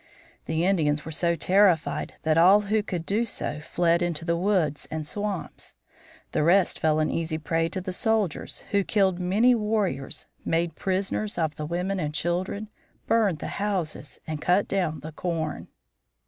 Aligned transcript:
The 0.47 0.65
Indians 0.65 1.05
were 1.05 1.11
so 1.11 1.35
terrified 1.35 2.15
that 2.23 2.35
all 2.35 2.61
who 2.61 2.81
could 2.81 3.05
do 3.05 3.23
so 3.23 3.59
fled 3.59 4.01
into 4.01 4.25
the 4.25 4.35
woods 4.35 4.87
and 4.89 5.05
swamps. 5.05 5.75
The 6.31 6.41
rest 6.41 6.79
fell 6.79 6.97
an 6.99 7.11
easy 7.11 7.37
prey 7.37 7.69
to 7.69 7.79
the 7.79 7.93
soldiers, 7.93 8.63
who 8.71 8.83
killed 8.83 9.19
many 9.19 9.53
warriors, 9.53 10.25
made 10.43 10.75
prisoners 10.75 11.37
of 11.37 11.55
the 11.55 11.67
women 11.67 11.99
and 11.99 12.15
children, 12.15 12.69
burned 13.05 13.37
the 13.37 13.45
houses, 13.61 14.19
and 14.25 14.41
cut 14.41 14.67
down 14.67 15.01
the 15.01 15.11
corn. 15.11 15.67